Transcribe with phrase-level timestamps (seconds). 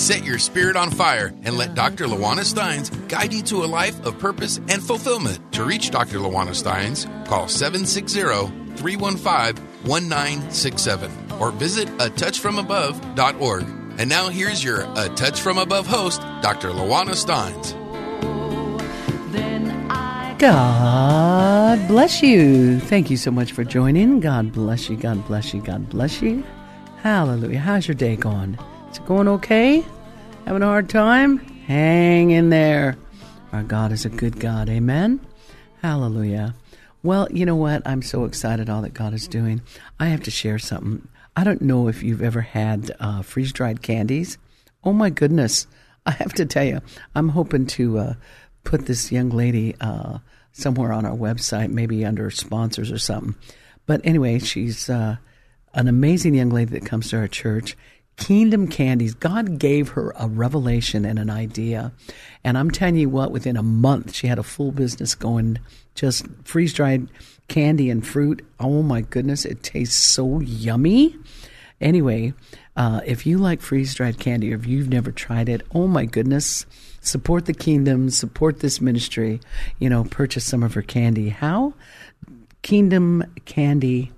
[0.00, 1.90] Set your spirit on fire and let uh-huh.
[1.90, 2.06] Dr.
[2.06, 5.52] Luauna Stines guide you to a life of purpose and fulfillment.
[5.52, 6.16] To reach Dr.
[6.20, 8.22] Luauna Stines, call 760
[8.76, 13.66] 315 1967 or visit atouchfromabove.org.
[13.98, 16.70] And now here's your A Touch From Above host, Dr.
[16.70, 17.76] Luauna Stines.
[20.38, 22.80] God bless you.
[22.80, 24.20] Thank you so much for joining.
[24.20, 24.96] God bless you.
[24.96, 25.60] God bless you.
[25.60, 26.42] God bless you.
[27.02, 27.58] Hallelujah.
[27.58, 28.58] How's your day going?
[28.90, 29.84] Is it going okay?
[30.46, 31.38] Having a hard time?
[31.66, 32.96] Hang in there.
[33.52, 34.68] Our God is a good God.
[34.68, 35.20] Amen.
[35.82, 36.54] Hallelujah.
[37.02, 37.86] Well, you know what?
[37.86, 39.62] I'm so excited all that God is doing.
[39.98, 41.06] I have to share something.
[41.36, 44.38] I don't know if you've ever had uh, freeze dried candies.
[44.82, 45.66] Oh my goodness.
[46.04, 46.80] I have to tell you,
[47.14, 48.14] I'm hoping to uh,
[48.64, 50.18] put this young lady uh,
[50.52, 53.36] somewhere on our website, maybe under sponsors or something.
[53.86, 55.16] But anyway, she's uh,
[55.74, 57.76] an amazing young lady that comes to our church.
[58.20, 61.90] Kingdom Candies, God gave her a revelation and an idea.
[62.44, 65.58] And I'm telling you what, within a month, she had a full business going,
[65.94, 67.08] just freeze dried
[67.48, 68.46] candy and fruit.
[68.60, 71.16] Oh my goodness, it tastes so yummy.
[71.80, 72.34] Anyway,
[72.76, 76.04] uh, if you like freeze dried candy or if you've never tried it, oh my
[76.04, 76.66] goodness,
[77.00, 79.40] support the kingdom, support this ministry,
[79.78, 81.30] you know, purchase some of her candy.
[81.30, 81.72] How?
[82.60, 84.12] Kingdom Candy.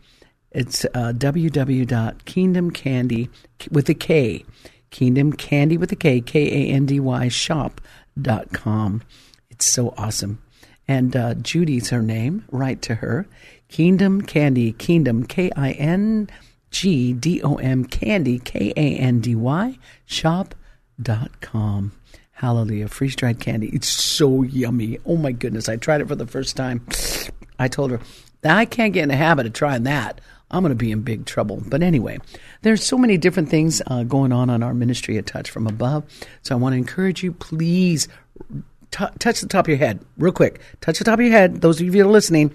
[0.54, 3.28] It's uh, www.kingdomcandy
[3.70, 4.44] with a K,
[4.90, 9.02] Kingdom Candy with a K, K A N D Y shop.com.
[9.50, 10.42] It's so awesome.
[10.86, 12.44] And uh, Judy's her name.
[12.50, 13.26] Write to her.
[13.68, 16.28] Kingdom Candy, Kingdom, K I N
[16.70, 21.92] G D O M Candy, K A N D Y shop.com.
[22.32, 22.88] Hallelujah.
[22.88, 23.68] Freeze dried candy.
[23.68, 24.98] It's so yummy.
[25.06, 25.68] Oh my goodness.
[25.68, 26.84] I tried it for the first time.
[27.58, 28.00] I told her,
[28.42, 30.20] I can't get in the habit of trying that.
[30.52, 31.62] I'm going to be in big trouble.
[31.66, 32.18] But anyway,
[32.62, 36.04] there's so many different things uh, going on on our ministry at Touch from Above.
[36.42, 38.08] So I want to encourage you, please
[38.90, 40.60] t- touch the top of your head real quick.
[40.80, 41.60] Touch the top of your head.
[41.60, 42.52] Those of you that are listening.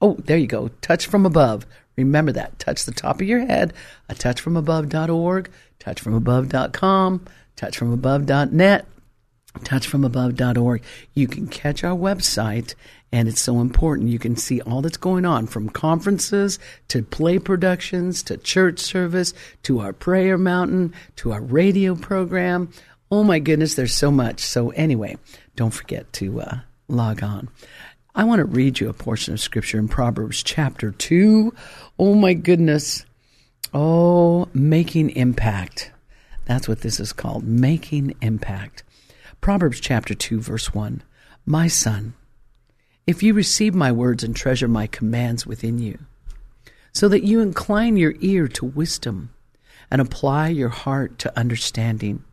[0.00, 0.68] Oh, there you go.
[0.80, 1.66] Touch from above.
[1.96, 2.58] Remember that.
[2.58, 3.72] Touch the top of your head.
[4.08, 7.26] A touchfromabove.org, touchfromabove.com,
[7.56, 8.86] touchfromabove.net,
[9.60, 10.82] touchfromabove.org.
[11.14, 12.74] You can catch our website,
[13.12, 14.08] and it's so important.
[14.10, 16.58] You can see all that's going on from conferences
[16.88, 22.70] to play productions to church service to our prayer mountain to our radio program.
[23.10, 24.40] Oh my goodness, there's so much.
[24.40, 25.16] So, anyway,
[25.54, 26.58] don't forget to uh,
[26.88, 27.48] log on.
[28.14, 31.54] I want to read you a portion of scripture in Proverbs chapter 2.
[31.98, 33.04] Oh my goodness.
[33.74, 35.92] Oh, making impact.
[36.46, 38.84] That's what this is called making impact.
[39.40, 41.02] Proverbs chapter 2, verse 1.
[41.44, 42.14] My son,
[43.06, 45.98] if you receive my words and treasure my commands within you,
[46.92, 49.30] so that you incline your ear to wisdom
[49.90, 52.24] and apply your heart to understanding,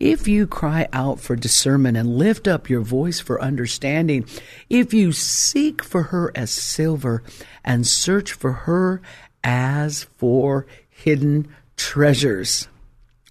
[0.00, 4.24] if you cry out for discernment and lift up your voice for understanding,
[4.70, 7.22] if you seek for her as silver
[7.64, 9.02] and search for her
[9.44, 11.46] as for hidden
[11.76, 12.66] treasures,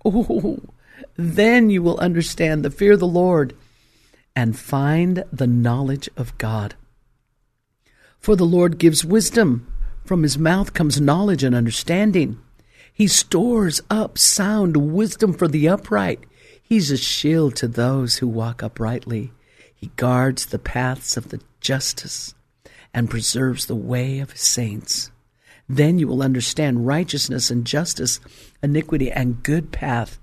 [0.06, 0.59] oh,
[1.17, 3.56] then you will understand the fear of the Lord
[4.35, 6.75] and find the knowledge of God.
[8.19, 9.72] For the Lord gives wisdom,
[10.06, 12.40] from his mouth comes knowledge and understanding.
[12.91, 16.19] He stores up sound wisdom for the upright.
[16.62, 19.31] He's a shield to those who walk uprightly.
[19.73, 22.35] He guards the paths of the justice
[22.94, 25.11] and preserves the way of his saints.
[25.69, 28.19] Then you will understand righteousness and justice,
[28.61, 30.19] iniquity and good path.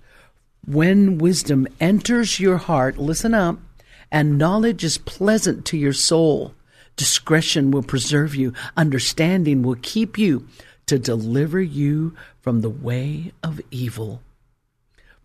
[0.66, 3.58] When wisdom enters your heart, listen up,
[4.10, 6.54] and knowledge is pleasant to your soul,
[6.96, 10.46] discretion will preserve you, understanding will keep you
[10.86, 14.22] to deliver you from the way of evil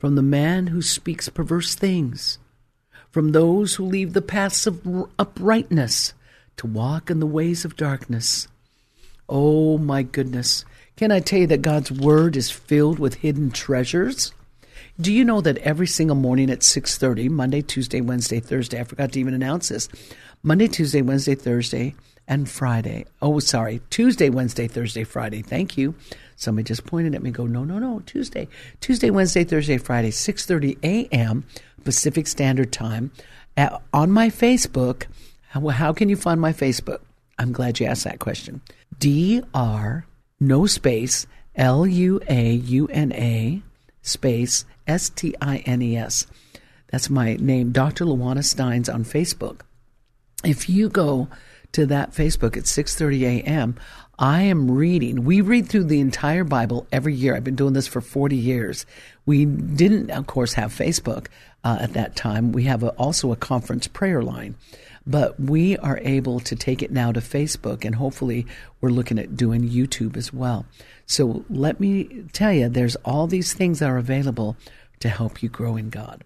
[0.01, 2.39] from the man who speaks perverse things,
[3.11, 4.81] from those who leave the paths of
[5.19, 6.15] uprightness
[6.57, 8.47] to walk in the ways of darkness.
[9.29, 10.65] Oh my goodness.
[10.95, 14.33] Can I tell you that God's word is filled with hidden treasures?
[14.99, 19.11] Do you know that every single morning at 6:30, Monday, Tuesday, Wednesday, Thursday, I forgot
[19.13, 19.87] to even announce this.
[20.43, 21.95] Monday, Tuesday, Wednesday, Thursday,
[22.27, 23.05] and Friday.
[23.21, 25.41] Oh, sorry, Tuesday, Wednesday, Thursday, Friday.
[25.41, 25.95] Thank you.
[26.35, 27.31] Somebody just pointed at me.
[27.31, 28.01] Go, no, no, no.
[28.05, 28.47] Tuesday,
[28.79, 31.45] Tuesday, Wednesday, Thursday, Friday, six thirty a.m.
[31.83, 33.11] Pacific Standard Time,
[33.57, 35.05] at, on my Facebook.
[35.49, 36.99] How, how can you find my Facebook?
[37.37, 38.61] I'm glad you asked that question.
[38.99, 40.05] D R
[40.39, 43.61] no space L U A U N A
[44.01, 46.27] space S T I N E S.
[46.91, 48.03] That's my name, Dr.
[48.03, 49.61] Luauna Stines on Facebook.
[50.43, 51.29] If you go
[51.71, 53.75] to that Facebook at 6:30 a.m.,
[54.19, 55.23] I am reading.
[55.23, 57.35] We read through the entire Bible every year.
[57.35, 58.85] I've been doing this for 40 years.
[59.25, 61.27] We didn't, of course, have Facebook
[61.63, 62.51] uh, at that time.
[62.51, 64.55] We have a, also a conference prayer line,
[65.07, 68.45] but we are able to take it now to Facebook, and hopefully,
[68.81, 70.65] we're looking at doing YouTube as well.
[71.07, 74.55] So let me tell you, there's all these things that are available
[75.01, 76.23] to help you grow in God.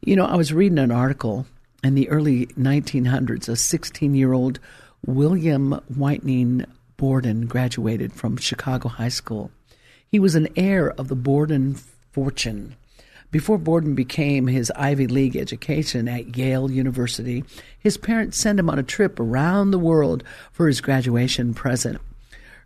[0.00, 1.46] You know, I was reading an article
[1.82, 3.48] in the early 1900s.
[3.48, 4.60] A 16 year old
[5.06, 6.64] William Whiting
[6.96, 9.50] Borden graduated from Chicago High School.
[10.10, 12.76] He was an heir of the Borden fortune.
[13.30, 17.44] Before Borden became his Ivy League education at Yale University,
[17.78, 22.00] his parents sent him on a trip around the world for his graduation present.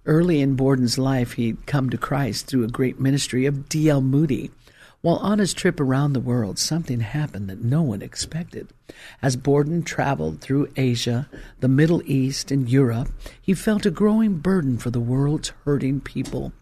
[0.06, 4.00] Early in Borden's life, he'd come to Christ through a great ministry of D.L.
[4.00, 4.50] Moody.
[5.02, 8.68] While on his trip around the world, something happened that no one expected.
[9.20, 11.28] As Borden traveled through Asia,
[11.58, 13.08] the Middle East, and Europe,
[13.40, 16.52] he felt a growing burden for the world's hurting people.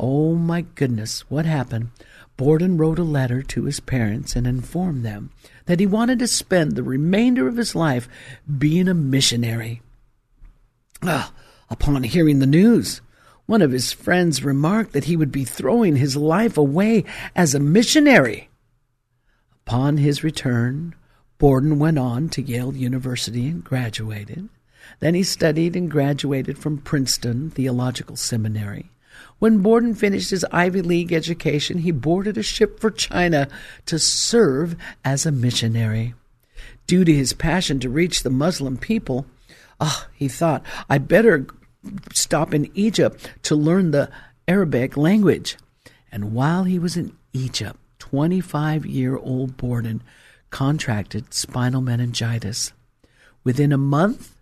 [0.00, 1.90] Oh my goodness, what happened?
[2.36, 5.30] Borden wrote a letter to his parents and informed them
[5.66, 8.08] that he wanted to spend the remainder of his life
[8.58, 9.80] being a missionary.
[11.02, 11.32] Ah,
[11.68, 13.00] upon hearing the news,
[13.50, 17.04] one of his friends remarked that he would be throwing his life away
[17.34, 18.48] as a missionary.
[19.66, 20.94] Upon his return,
[21.36, 24.48] Borden went on to Yale University and graduated.
[25.00, 28.92] Then he studied and graduated from Princeton Theological Seminary.
[29.40, 33.48] When Borden finished his Ivy League education, he boarded a ship for China
[33.86, 36.14] to serve as a missionary.
[36.86, 39.26] Due to his passion to reach the Muslim people,
[39.80, 41.48] ah, he thought, I better
[42.12, 44.10] stop in Egypt to learn the
[44.46, 45.56] Arabic language.
[46.12, 50.02] And while he was in Egypt, 25 year old Borden
[50.50, 52.72] contracted spinal meningitis.
[53.44, 54.34] Within a month,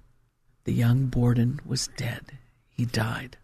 [0.64, 2.38] the young Borden was dead.
[2.70, 3.37] He died.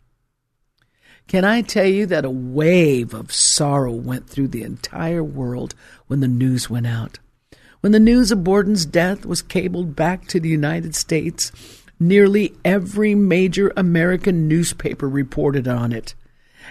[1.27, 5.75] Can I tell you that a wave of sorrow went through the entire world
[6.07, 7.19] when the news went out?
[7.81, 11.53] When the news of Borden's death was cabled back to the United States,
[12.09, 16.15] nearly every major American newspaper reported on it.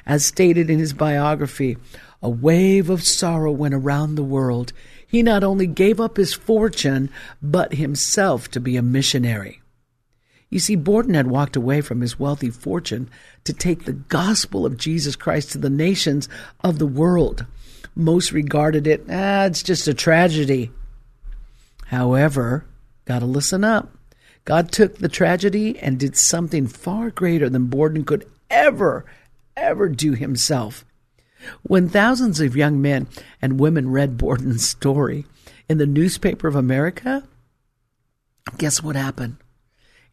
[0.05, 1.77] As stated in his biography,
[2.21, 4.73] a wave of sorrow went around the world.
[5.05, 7.09] He not only gave up his fortune,
[7.41, 9.61] but himself to be a missionary.
[10.49, 13.09] You see, Borden had walked away from his wealthy fortune
[13.43, 16.29] to take the gospel of Jesus Christ to the nations
[16.63, 17.45] of the world.
[17.95, 20.71] Most regarded it, ah, it's just a tragedy.
[21.87, 22.65] However,
[23.05, 23.89] gotta listen up.
[24.45, 29.05] God took the tragedy and did something far greater than Borden could ever,
[29.55, 30.85] ever do himself.
[31.61, 33.07] When thousands of young men
[33.41, 35.25] and women read Borden's story
[35.69, 37.23] in the newspaper of America,
[38.57, 39.37] guess what happened?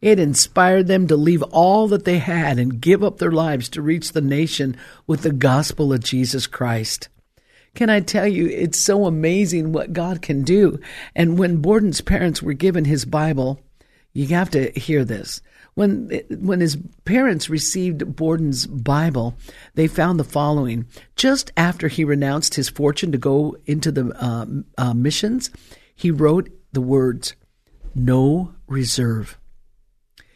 [0.00, 3.82] It inspired them to leave all that they had and give up their lives to
[3.82, 4.76] reach the nation
[5.06, 7.08] with the gospel of Jesus Christ.
[7.74, 10.80] Can I tell you, it's so amazing what God can do.
[11.14, 13.60] And when Borden's parents were given his Bible,
[14.12, 15.40] you have to hear this.
[15.74, 19.36] When when his parents received Borden's Bible,
[19.74, 20.86] they found the following:
[21.16, 25.50] just after he renounced his fortune to go into the uh, uh, missions,
[25.94, 27.34] he wrote the words
[27.94, 29.38] "No reserve."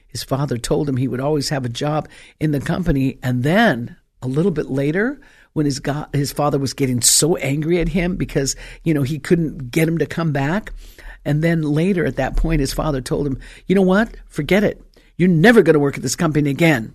[0.06, 3.18] His father told him he would always have a job in the company.
[3.20, 5.20] And then a little bit later,
[5.54, 5.80] when his
[6.12, 8.54] his father was getting so angry at him because
[8.84, 10.72] you know he couldn't get him to come back,
[11.24, 14.16] and then later at that point, his father told him, "You know what?
[14.26, 14.82] Forget it.
[15.16, 16.94] You're never going to work at this company again."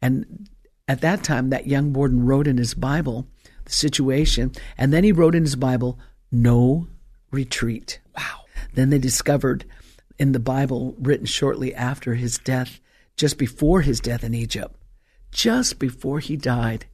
[0.00, 0.48] And
[0.86, 3.26] at that time, that young Borden wrote in his Bible
[3.64, 5.98] the situation, and then he wrote in his Bible,
[6.30, 6.88] "No
[7.30, 8.44] retreat." Wow.
[8.74, 9.64] Then they discovered
[10.18, 12.80] in the Bible written shortly after his death,
[13.16, 14.74] just before his death in Egypt,
[15.30, 16.86] just before he died,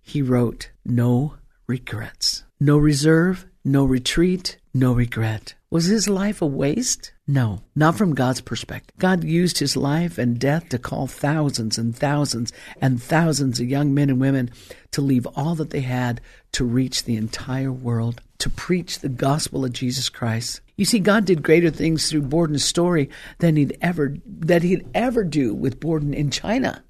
[0.00, 1.36] he wrote, No
[1.66, 5.54] regrets, no reserve, no retreat, no regret.
[5.72, 7.14] Was his life a waste?
[7.26, 8.94] No, not from God's perspective.
[8.98, 12.52] God used his life and death to call thousands and thousands
[12.82, 14.50] and thousands of young men and women
[14.90, 16.20] to leave all that they had
[16.52, 20.60] to reach the entire world, to preach the gospel of Jesus Christ.
[20.76, 25.24] You see, God did greater things through Borden's story than he'd ever that he'd ever
[25.24, 26.84] do with Borden in China.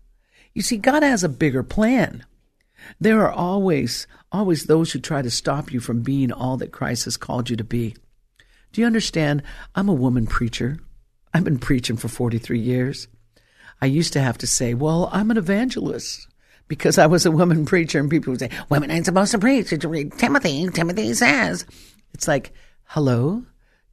[0.55, 2.25] You see, God has a bigger plan.
[3.01, 7.05] There are always, always those who try to stop you from being all that Christ
[7.05, 7.95] has called you to be.
[8.73, 9.43] Do you understand?
[9.75, 10.79] I'm a woman preacher.
[11.35, 13.09] I've been preaching for 43 years.
[13.81, 16.29] I used to have to say, well, I'm an evangelist
[16.69, 19.71] because I was a woman preacher and people would say, women ain't supposed to preach.
[19.71, 20.69] Did you read Timothy?
[20.69, 21.67] Timothy says.
[22.15, 22.53] It's like,
[22.85, 23.45] hello?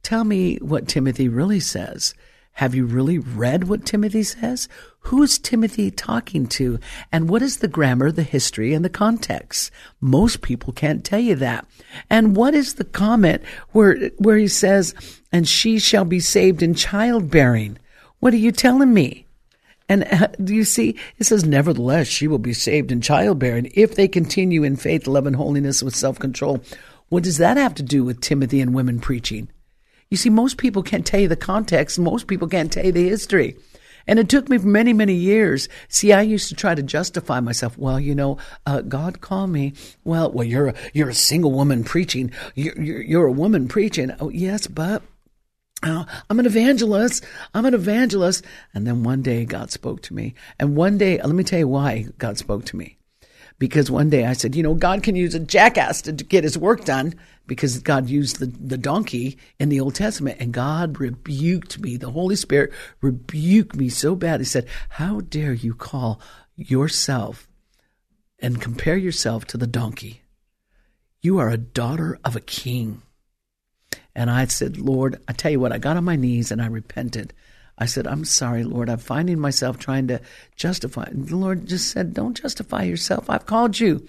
[0.02, 2.14] Tell me what Timothy really says.
[2.54, 4.68] Have you really read what Timothy says?
[5.04, 6.78] Who's Timothy talking to?
[7.10, 9.70] And what is the grammar, the history, and the context?
[10.00, 11.66] Most people can't tell you that.
[12.10, 14.94] And what is the comment where, where he says,
[15.32, 17.78] and she shall be saved in childbearing?
[18.18, 19.26] What are you telling me?
[19.88, 20.96] And uh, do you see?
[21.18, 25.26] It says, nevertheless, she will be saved in childbearing if they continue in faith, love,
[25.26, 26.62] and holiness with self control.
[27.08, 29.48] What does that have to do with Timothy and women preaching?
[30.10, 31.98] You see, most people can't tell you the context.
[31.98, 33.56] Most people can't tell you the history.
[34.08, 35.68] And it took me many, many years.
[35.88, 37.78] See, I used to try to justify myself.
[37.78, 39.74] Well, you know, uh, God called me.
[40.02, 42.32] Well, well, you're a, you're a single woman preaching.
[42.56, 44.12] You're, you're, you're a woman preaching.
[44.18, 45.02] Oh, yes, but
[45.84, 47.24] uh, I'm an evangelist.
[47.54, 48.44] I'm an evangelist.
[48.74, 50.34] And then one day God spoke to me.
[50.58, 52.96] And one day, let me tell you why God spoke to me
[53.58, 56.56] because one day I said, you know, God can use a jackass to get his
[56.56, 57.14] work done
[57.46, 61.96] because God used the, the donkey in the Old Testament and God rebuked me.
[61.96, 64.40] The Holy Spirit rebuked me so bad.
[64.40, 66.20] He said, how dare you call
[66.56, 67.48] yourself
[68.38, 70.22] and compare yourself to the donkey?
[71.20, 73.02] You are a daughter of a king.
[74.14, 76.66] And I said, Lord, I tell you what, I got on my knees and I
[76.66, 77.34] repented.
[77.80, 78.90] I said, I'm sorry, Lord.
[78.90, 80.20] I'm finding myself trying to
[80.54, 81.08] justify.
[81.10, 83.30] The Lord just said, Don't justify yourself.
[83.30, 84.06] I've called you.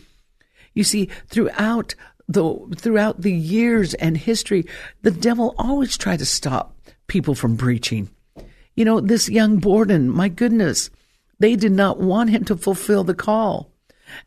[0.74, 1.96] You see, throughout
[2.28, 4.66] the throughout the years and history,
[5.04, 6.76] the devil always tried to stop
[7.08, 8.10] people from preaching.
[8.76, 10.90] You know, this young Borden, my goodness,
[11.40, 13.72] they did not want him to fulfill the call.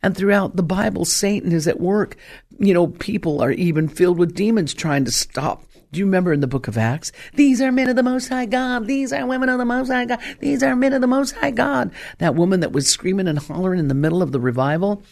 [0.03, 2.17] And throughout the Bible, Satan is at work.
[2.59, 6.41] You know, people are even filled with demons trying to stop do you remember in
[6.41, 7.13] the book of Acts?
[7.35, 8.87] These are men of the Most High God.
[8.87, 10.21] These are women of the Most High God.
[10.41, 11.93] These are men of the Most High God.
[12.19, 15.03] That woman that was screaming and hollering in the middle of the revival.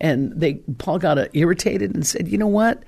[0.00, 2.82] And they, Paul got uh, irritated and said, you know what?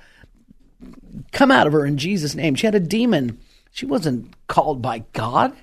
[1.31, 2.55] Come out of her in Jesus' name.
[2.55, 3.39] She had a demon.
[3.71, 5.55] She wasn't called by God.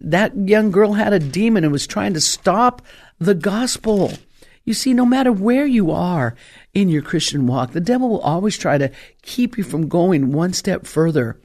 [0.00, 2.82] That young girl had a demon and was trying to stop
[3.18, 4.12] the gospel.
[4.64, 6.34] You see, no matter where you are
[6.76, 7.72] in your Christian walk.
[7.72, 8.92] The devil will always try to
[9.22, 11.40] keep you from going one step further.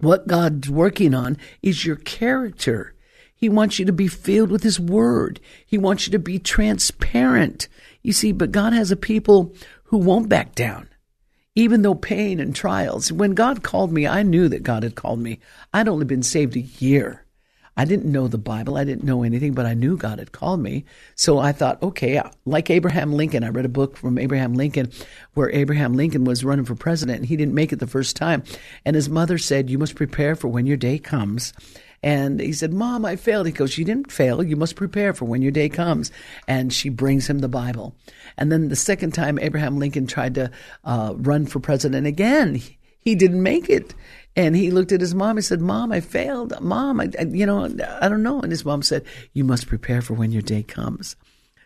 [0.00, 2.92] What God's working on is your character.
[3.32, 5.38] He wants you to be filled with His Word.
[5.64, 7.68] He wants you to be transparent.
[8.02, 9.54] You see, but God has a people
[9.84, 10.88] who won't back down,
[11.54, 13.12] even though pain and trials.
[13.12, 15.38] When God called me, I knew that God had called me.
[15.72, 17.24] I'd only been saved a year.
[17.76, 18.76] I didn't know the Bible.
[18.76, 20.84] I didn't know anything, but I knew God had called me.
[21.14, 24.90] So I thought, okay, like Abraham Lincoln, I read a book from Abraham Lincoln
[25.34, 28.42] where Abraham Lincoln was running for president and he didn't make it the first time.
[28.84, 31.52] And his mother said, you must prepare for when your day comes.
[32.02, 33.46] And he said, Mom, I failed.
[33.46, 34.42] He goes, You didn't fail.
[34.42, 36.12] You must prepare for when your day comes.
[36.46, 37.96] And she brings him the Bible.
[38.36, 40.50] And then the second time Abraham Lincoln tried to
[40.84, 42.60] uh, run for president again,
[43.00, 43.94] he didn't make it.
[44.36, 46.60] And he looked at his mom and said, Mom, I failed.
[46.60, 48.40] Mom, I, I, you know, I don't know.
[48.40, 51.16] And his mom said, You must prepare for when your day comes.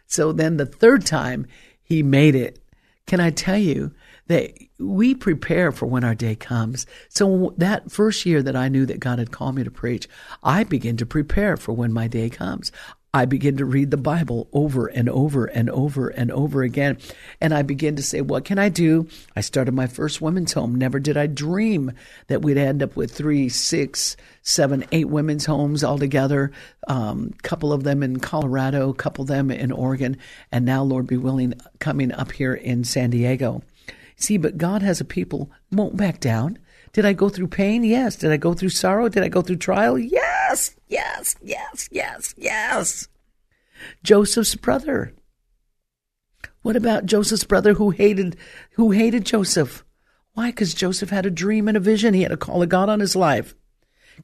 [0.07, 1.47] So then the third time
[1.83, 2.63] he made it.
[3.07, 3.93] Can I tell you
[4.29, 6.87] that we prepare for when our day comes?
[7.09, 10.07] So that first year that I knew that God had called me to preach,
[10.45, 12.71] I began to prepare for when my day comes.
[13.13, 16.99] I begin to read the Bible over and over and over and over again.
[17.41, 19.09] And I begin to say, what can I do?
[19.35, 20.77] I started my first women's home.
[20.77, 21.93] Never did I dream
[22.29, 26.53] that we'd end up with three, six, seven, eight women's homes altogether.
[26.87, 30.17] A um, couple of them in Colorado, a couple of them in Oregon,
[30.53, 33.63] and now, Lord be willing, coming up here in San Diego.
[34.15, 36.59] See, but God has a people won't back down.
[36.93, 37.85] Did I go through pain?
[37.85, 38.17] Yes.
[38.17, 39.09] Did I go through sorrow?
[39.09, 39.99] Did I go through trial?
[39.99, 42.35] Yes, yes, yes, yes, yes.
[42.37, 43.09] Yes.
[44.03, 45.15] Joseph's brother.
[46.63, 48.37] What about Joseph's brother who hated
[48.73, 49.85] who hated Joseph?
[50.35, 50.51] Why?
[50.51, 52.15] Because Joseph had a dream and a vision.
[52.15, 53.55] He had a call of God on his life.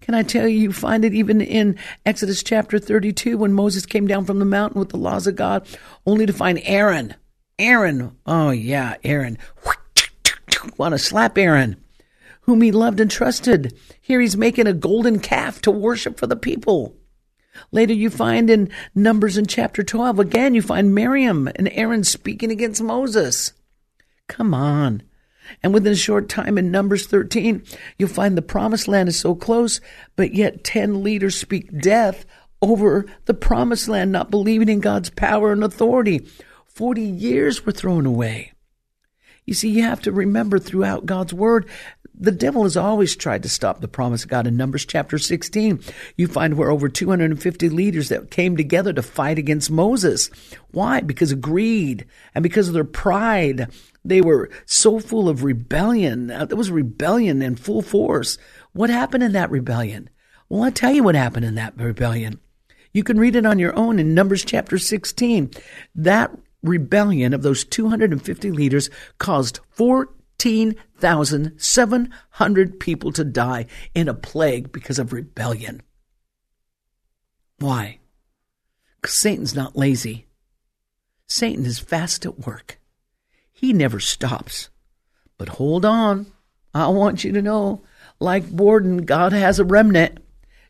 [0.01, 4.07] Can I tell you, you find it even in Exodus chapter 32 when Moses came
[4.07, 5.67] down from the mountain with the laws of God,
[6.05, 7.15] only to find Aaron.
[7.59, 8.15] Aaron.
[8.27, 9.39] Oh, yeah, Aaron.
[10.77, 11.77] Want to slap Aaron
[12.47, 13.77] whom he loved and trusted.
[14.01, 16.97] Here he's making a golden calf to worship for the people.
[17.73, 22.51] Later you find in Numbers in chapter 12, again you find Miriam and Aaron speaking
[22.51, 23.53] against Moses.
[24.29, 25.03] Come on.
[25.63, 27.65] And within a short time in Numbers 13,
[27.99, 29.81] you'll find the promised land is so close,
[30.17, 32.27] but yet 10 leaders speak death
[32.63, 36.27] over the promised land, not believing in God's power and authority.
[36.67, 38.53] 40 years were thrown away.
[39.47, 41.69] You see, you have to remember throughout God's word,
[42.19, 44.47] the devil has always tried to stop the promise of God.
[44.47, 45.81] In Numbers chapter 16,
[46.17, 50.31] you find where over 250 leaders that came together to fight against Moses.
[50.71, 51.01] Why?
[51.01, 53.71] Because of greed and because of their pride.
[54.05, 56.31] They were so full of rebellion.
[56.31, 58.39] Uh, there was rebellion in full force.
[58.73, 60.09] What happened in that rebellion?
[60.49, 62.41] Well, I'll tell you what happened in that rebellion.
[62.93, 65.51] You can read it on your own in Numbers chapter 16.
[65.95, 66.31] That
[66.63, 69.61] rebellion of those 250 leaders caused
[70.39, 75.83] 14,700 people to die in a plague because of rebellion.
[77.59, 77.99] Why?
[79.01, 80.27] Because Satan's not lazy.
[81.27, 82.79] Satan is fast at work.
[83.53, 84.69] He never stops.
[85.39, 86.27] But hold on.
[86.75, 87.83] I want you to know,
[88.21, 90.19] like Borden, God has a remnant.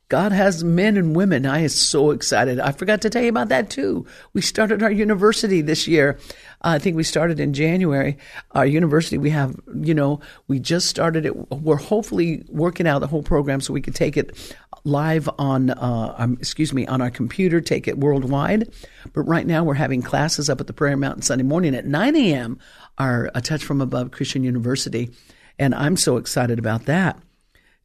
[0.09, 1.47] God has men and women.
[1.47, 2.61] I am so excited.
[2.61, 4.07] I forgot to tell you about that too.
[4.35, 6.19] We started our university this year.
[6.63, 8.17] I think we started in January.
[8.53, 11.51] Our university, we have, you know, we just started it.
[11.51, 16.15] We're hopefully working out the whole program so we could take it live on, uh,
[16.17, 18.73] um, excuse me, on our computer, take it worldwide.
[19.13, 22.15] But right now we're having classes up at the Prayer Mountain Sunday morning at 9
[22.15, 22.61] a.m.
[22.97, 25.11] Our A Touch from Above Christian University.
[25.59, 27.21] And I'm so excited about that.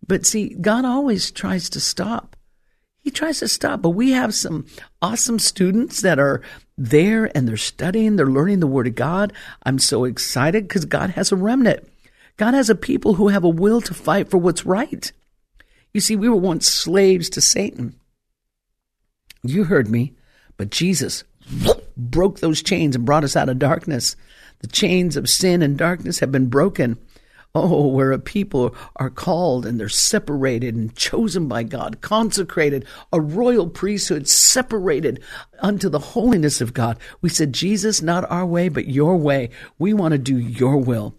[0.08, 2.36] But see, God always tries to stop.
[3.04, 4.66] He tries to stop, but we have some
[5.02, 6.42] awesome students that are
[6.78, 9.34] there and they're studying, they're learning the Word of God.
[9.64, 11.88] I'm so excited because God has a remnant.
[12.38, 15.12] God has a people who have a will to fight for what's right.
[15.94, 17.96] You see, we were once slaves to Satan.
[19.44, 20.14] You heard me,
[20.58, 21.24] but Jesus
[21.98, 24.16] broke those chains and brought us out of darkness.
[24.60, 26.98] The chains of sin and darkness have been broken.
[27.54, 33.20] Oh, where a people are called and they're separated and chosen by God, consecrated, a
[33.20, 35.22] royal priesthood, separated
[35.60, 36.98] unto the holiness of God.
[37.20, 39.50] We said, Jesus, not our way, but your way.
[39.78, 41.14] We want to do your will.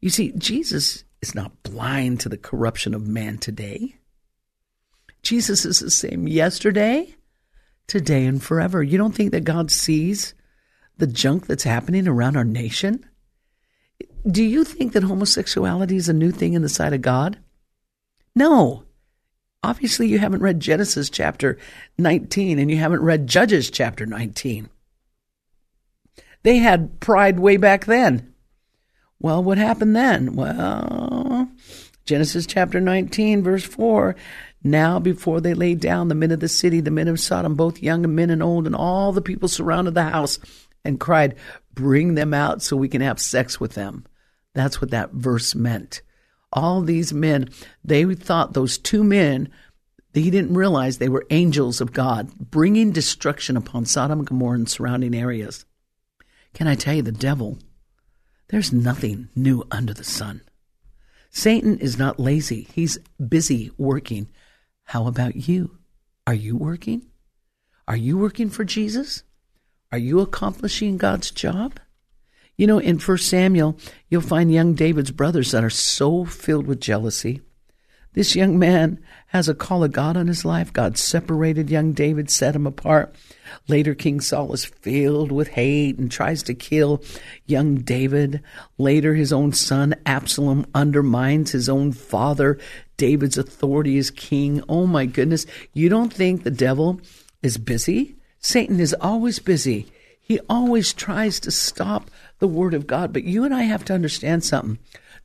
[0.00, 3.96] You see, Jesus is not blind to the corruption of man today.
[5.22, 7.14] Jesus is the same yesterday,
[7.86, 8.82] today, and forever.
[8.82, 10.34] You don't think that God sees
[10.98, 13.07] the junk that's happening around our nation?
[14.26, 17.38] Do you think that homosexuality is a new thing in the sight of God?
[18.34, 18.84] No.
[19.62, 21.58] Obviously, you haven't read Genesis chapter
[21.98, 24.68] 19 and you haven't read Judges chapter 19.
[26.42, 28.32] They had pride way back then.
[29.20, 30.36] Well, what happened then?
[30.36, 31.50] Well,
[32.04, 34.14] Genesis chapter 19, verse 4.
[34.62, 37.82] Now, before they laid down, the men of the city, the men of Sodom, both
[37.82, 40.38] young and men and old, and all the people surrounded the house
[40.84, 41.34] and cried,
[41.78, 44.04] Bring them out so we can have sex with them.
[44.52, 46.02] That's what that verse meant.
[46.52, 47.50] All these men,
[47.84, 49.48] they thought those two men,
[50.12, 54.68] he didn't realize they were angels of God, bringing destruction upon Sodom and Gomorrah and
[54.68, 55.66] surrounding areas.
[56.52, 57.58] Can I tell you, the devil,
[58.48, 60.40] there's nothing new under the sun.
[61.30, 64.26] Satan is not lazy, he's busy working.
[64.82, 65.78] How about you?
[66.26, 67.06] Are you working?
[67.86, 69.22] Are you working for Jesus?
[69.90, 71.80] Are you accomplishing God's job?
[72.58, 73.78] You know, in 1 Samuel,
[74.10, 77.40] you'll find young David's brothers that are so filled with jealousy.
[78.12, 80.74] This young man has a call of God on his life.
[80.74, 83.14] God separated young David, set him apart.
[83.66, 87.02] Later, King Saul is filled with hate and tries to kill
[87.46, 88.42] young David.
[88.76, 92.58] Later, his own son Absalom undermines his own father,
[92.98, 94.62] David's authority as king.
[94.68, 95.46] Oh my goodness.
[95.72, 97.00] You don't think the devil
[97.42, 98.17] is busy?
[98.40, 99.90] Satan is always busy.
[100.20, 103.12] He always tries to stop the word of God.
[103.12, 104.78] But you and I have to understand something.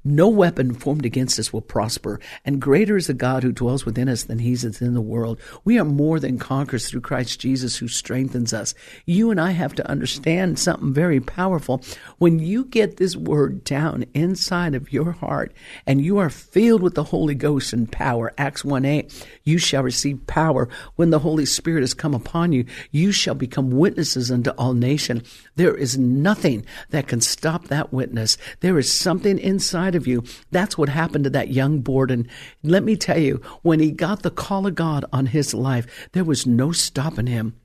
[0.05, 4.09] No weapon formed against us will prosper, and greater is the God who dwells within
[4.09, 5.39] us than he that's in the world.
[5.63, 8.75] We are more than conquerors through Christ Jesus who strengthens us.
[9.05, 11.81] You and I have to understand something very powerful.
[12.17, 15.53] When you get this word down inside of your heart
[15.87, 19.83] and you are filled with the Holy Ghost and power, Acts 1 8, you shall
[19.83, 22.65] receive power when the Holy Spirit has come upon you.
[22.91, 25.23] You shall become witnesses unto all nation.
[25.55, 28.37] There is nothing that can stop that witness.
[28.59, 30.23] There is something inside inside of you.
[30.51, 32.27] That's what happened to that young Borden.
[32.63, 36.23] Let me tell you, when he got the call of God on his life, there
[36.23, 37.55] was no stopping him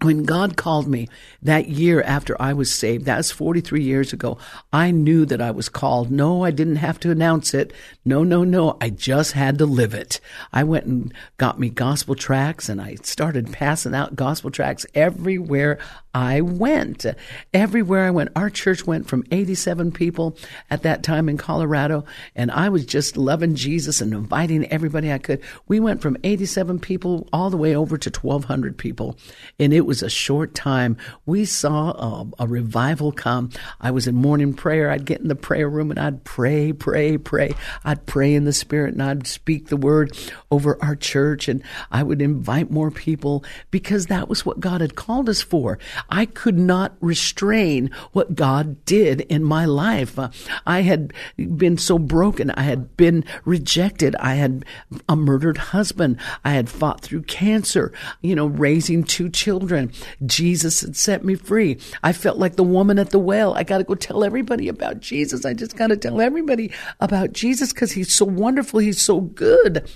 [0.00, 1.08] when God called me
[1.42, 4.38] that year after I was saved, that was 43 years ago,
[4.72, 6.10] I knew that I was called.
[6.10, 7.72] No, I didn't have to announce it.
[8.04, 8.76] No, no, no.
[8.80, 10.20] I just had to live it.
[10.52, 15.78] I went and got me gospel tracts and I started passing out gospel tracts everywhere
[16.14, 17.04] I went.
[17.52, 20.36] Everywhere I went, our church went from 87 people
[20.70, 25.18] at that time in Colorado, and I was just loving Jesus and inviting everybody I
[25.18, 25.40] could.
[25.66, 29.18] We went from 87 people all the way over to 1,200 people,
[29.58, 30.96] and it was a short time.
[31.26, 33.50] We saw a, a revival come.
[33.80, 34.90] I was in morning prayer.
[34.90, 37.54] I'd get in the prayer room and I'd pray, pray, pray.
[37.84, 40.16] I'd pray in the Spirit and I'd speak the word
[40.50, 44.94] over our church, and I would invite more people because that was what God had
[44.94, 45.78] called us for.
[46.08, 50.18] I could not restrain what God did in my life.
[50.66, 52.50] I had been so broken.
[52.52, 54.16] I had been rejected.
[54.16, 54.64] I had
[55.08, 56.18] a murdered husband.
[56.44, 57.92] I had fought through cancer,
[58.22, 59.92] you know, raising two children.
[60.24, 61.78] Jesus had set me free.
[62.02, 63.54] I felt like the woman at the well.
[63.54, 65.44] I got to go tell everybody about Jesus.
[65.44, 68.80] I just got to tell everybody about Jesus because he's so wonderful.
[68.80, 69.90] He's so good.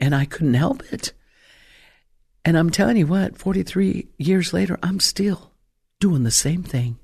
[0.00, 1.12] And I couldn't help it.
[2.44, 5.52] And I'm telling you what, 43 years later, I'm still
[6.00, 6.98] doing the same thing.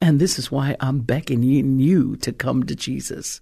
[0.00, 3.40] And this is why I'm beckoning you to come to Jesus.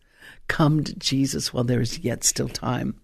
[0.48, 3.00] Come to Jesus while there is yet still time.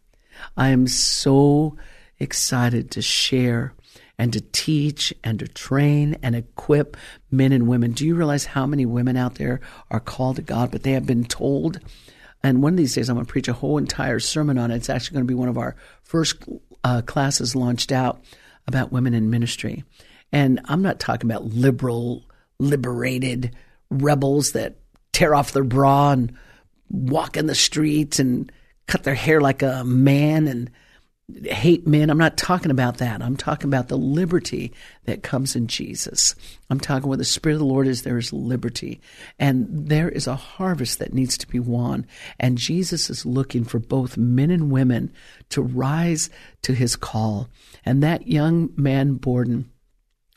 [0.57, 1.77] I am so
[2.21, 3.75] excited to share
[4.19, 6.97] and to teach and to train and equip
[7.31, 7.93] men and women.
[7.93, 9.61] Do you realize how many women out there
[9.91, 11.81] are called to God, but they have been told?
[12.43, 14.77] And one of these days, I'm going to preach a whole entire sermon on it.
[14.77, 16.37] It's actually going to be one of our first
[16.85, 18.21] uh, classes launched out
[18.67, 19.85] about women in ministry.
[20.33, 22.25] And I'm not talking about liberal,
[22.59, 23.55] liberated
[23.91, 24.77] rebels that
[25.13, 26.37] tear off their bra and
[26.91, 28.51] walk in the streets and
[28.87, 30.71] cut their hair like a man and
[31.45, 32.09] hate men.
[32.09, 33.23] I'm not talking about that.
[33.23, 34.73] I'm talking about the liberty
[35.05, 36.35] that comes in Jesus.
[36.71, 39.01] I'm talking where the Spirit of the Lord is, there is liberty.
[39.39, 42.07] And there is a harvest that needs to be won.
[42.41, 45.13] And Jesus is looking for both men and women
[45.51, 46.31] to rise
[46.63, 47.49] to his call.
[47.85, 49.71] And that young man, Borden,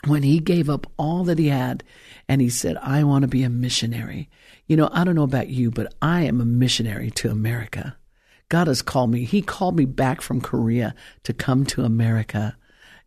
[0.07, 1.83] when he gave up all that he had
[2.27, 4.29] and he said, I want to be a missionary.
[4.67, 7.97] You know, I don't know about you, but I am a missionary to America.
[8.49, 9.23] God has called me.
[9.23, 12.57] He called me back from Korea to come to America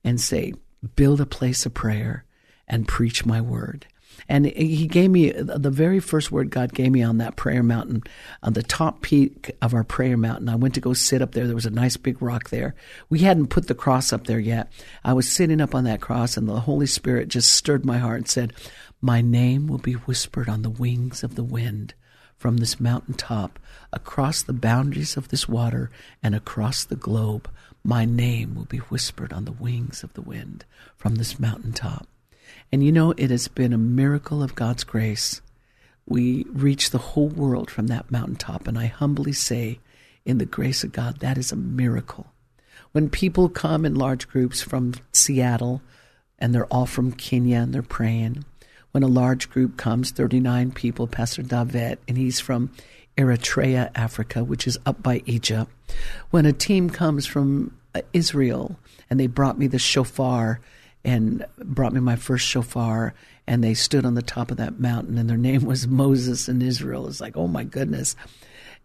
[0.03, 0.55] and say,
[0.97, 2.25] build a place of prayer
[2.69, 3.87] and preach my word.
[4.29, 8.03] And he gave me the very first word God gave me on that prayer mountain,
[8.43, 10.49] on the top peak of our prayer mountain.
[10.49, 11.47] I went to go sit up there.
[11.47, 12.75] There was a nice big rock there.
[13.11, 14.73] We hadn't put the cross up there yet.
[15.05, 18.19] I was sitting up on that cross, and the Holy Spirit just stirred my heart
[18.19, 18.53] and said,
[19.01, 21.95] My name will be whispered on the wings of the wind
[22.37, 23.59] from this mountaintop,
[23.93, 25.91] across the boundaries of this water,
[26.23, 27.49] and across the globe.
[27.83, 30.65] My name will be whispered on the wings of the wind
[30.97, 32.07] from this mountaintop.
[32.75, 35.41] And you know, it has been a miracle of God's grace.
[36.07, 39.79] We reach the whole world from that mountaintop, and I humbly say,
[40.25, 42.33] in the grace of God, that is a miracle.
[42.91, 45.83] When people come in large groups from Seattle,
[46.37, 48.45] and they're all from Kenya and they're praying,
[48.91, 52.73] when a large group comes, 39 people, Pastor Davet, and he's from
[53.17, 55.71] Eritrea, Africa, which is up by Egypt.
[56.31, 58.77] When a team comes from uh, Israel
[59.09, 60.59] and they brought me the shofar
[61.05, 63.15] and brought me my first shofar
[63.47, 66.63] and they stood on the top of that mountain and their name was Moses and
[66.63, 67.07] Israel.
[67.09, 68.17] It's like, oh my goodness.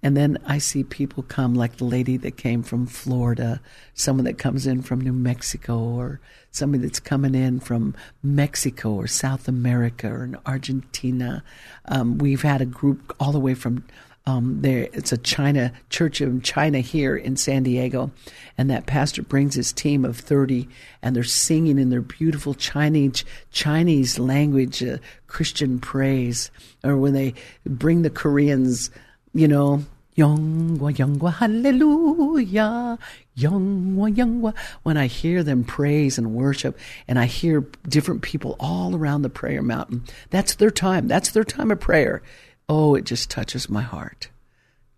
[0.01, 3.59] And then I see people come, like the lady that came from Florida,
[3.93, 9.07] someone that comes in from New Mexico, or somebody that's coming in from Mexico or
[9.07, 11.43] South America or in Argentina.
[11.85, 13.83] Um, we've had a group all the way from
[14.29, 14.87] um, there.
[14.93, 18.11] It's a China church in China here in San Diego,
[18.57, 20.67] and that pastor brings his team of thirty,
[21.01, 26.51] and they're singing in their beautiful Chinese Chinese language uh, Christian praise,
[26.83, 27.33] or when they
[27.65, 28.91] bring the Koreans
[29.33, 29.83] you know,
[30.17, 32.97] Yongwa, Yongwa, hallelujah,
[33.37, 34.53] Yongwa, Yongwa.
[34.83, 39.29] When I hear them praise and worship, and I hear different people all around the
[39.29, 41.07] prayer mountain, that's their time.
[41.07, 42.21] That's their time of prayer.
[42.69, 44.29] Oh, it just touches my heart.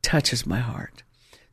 [0.02, 1.04] Touches my heart.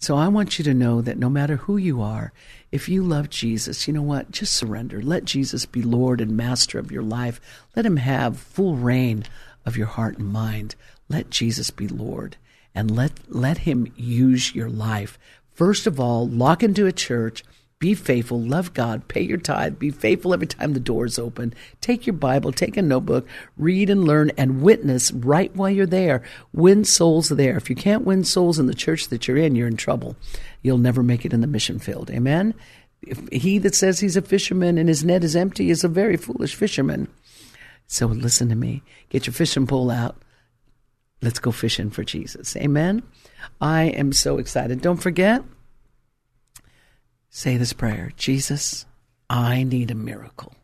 [0.00, 2.32] So I want you to know that no matter who you are,
[2.70, 4.32] if you love Jesus, you know what?
[4.32, 5.00] Just surrender.
[5.00, 7.40] Let Jesus be Lord and Master of your life.
[7.74, 9.24] Let him have full reign
[9.64, 10.74] of your heart and mind.
[11.08, 12.36] Let Jesus be Lord
[12.74, 15.18] and let let him use your life.
[15.52, 17.42] First of all, lock into a church,
[17.78, 21.54] be faithful, love God, pay your tithe, be faithful every time the door is open.
[21.80, 26.22] Take your Bible, take a notebook, read and learn and witness right while you're there.
[26.52, 27.56] Win souls there.
[27.56, 30.16] If you can't win souls in the church that you're in, you're in trouble.
[30.62, 32.10] You'll never make it in the mission field.
[32.10, 32.54] Amen.
[33.02, 36.16] If he that says he's a fisherman and his net is empty is a very
[36.16, 37.06] foolish fisherman.
[37.86, 38.82] So listen to me.
[39.08, 40.16] Get your fishing pole out
[41.20, 42.56] Let's go fishing for Jesus.
[42.56, 43.02] Amen.
[43.60, 44.80] I am so excited.
[44.80, 45.42] Don't forget,
[47.30, 48.86] say this prayer Jesus,
[49.30, 50.54] I need a miracle.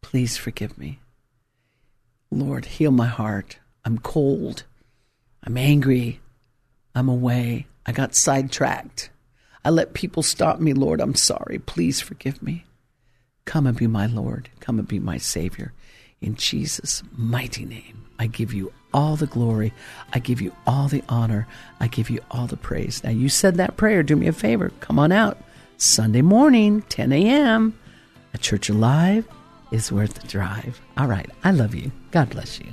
[0.00, 1.00] Please forgive me.
[2.30, 3.58] Lord, heal my heart.
[3.84, 4.64] I'm cold.
[5.44, 6.20] I'm angry.
[6.94, 7.66] I'm away.
[7.86, 9.10] I got sidetracked.
[9.64, 11.00] I let people stop me, Lord.
[11.00, 11.58] I'm sorry.
[11.58, 12.64] Please forgive me.
[13.44, 14.50] Come and be my Lord.
[14.60, 15.72] Come and be my Savior.
[16.20, 19.72] In Jesus' mighty name, I give you all the glory.
[20.12, 21.46] I give you all the honor.
[21.80, 23.02] I give you all the praise.
[23.04, 24.02] Now, you said that prayer.
[24.02, 24.70] Do me a favor.
[24.80, 25.38] Come on out.
[25.80, 27.78] Sunday morning, 10 a.m.
[28.34, 29.28] A church alive
[29.70, 30.80] is worth the drive.
[30.96, 31.30] All right.
[31.44, 31.92] I love you.
[32.10, 32.66] God bless you.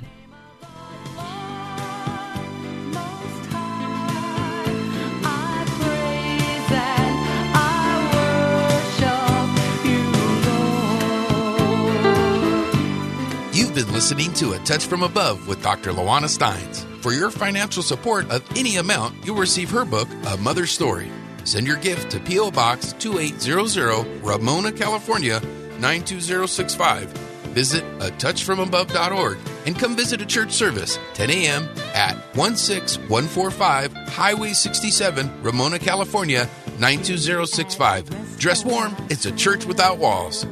[13.52, 15.92] You've been listening to A Touch from Above with Dr.
[15.92, 16.84] Luauna Stines.
[17.02, 21.08] For your financial support of any amount, you'll receive her book, A Mother's Story.
[21.46, 22.50] Send your gift to P.O.
[22.50, 25.40] Box 2800, Ramona, California
[25.78, 27.08] 92065.
[27.54, 31.68] Visit a touchfromabove.org and come visit a church service 10 a.m.
[31.94, 36.48] at 16145 Highway 67, Ramona, California
[36.80, 38.38] 92065.
[38.38, 40.44] Dress warm, it's a church without walls.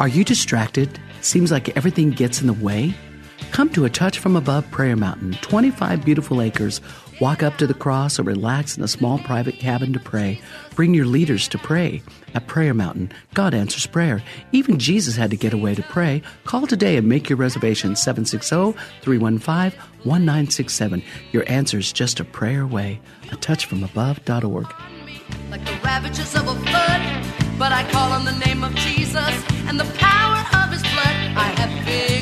[0.00, 0.98] Are you distracted?
[1.20, 2.96] Seems like everything gets in the way?
[3.52, 6.80] Come to a Touch from Above Prayer Mountain, 25 beautiful acres.
[7.22, 10.40] Walk up to the cross or relax in a small private cabin to pray.
[10.74, 12.02] Bring your leaders to pray.
[12.34, 14.24] At Prayer Mountain, God answers prayer.
[14.50, 16.20] Even Jesus had to get away to pray.
[16.42, 21.04] Call today and make your reservation 760 315 1967.
[21.30, 23.00] Your answer is just a prayer away.
[23.30, 24.74] A touchfromabove.org.
[25.48, 27.02] like the ravages of a flood.
[27.56, 31.36] But I call on the name of Jesus and the power of his blood.
[31.36, 32.21] I have victory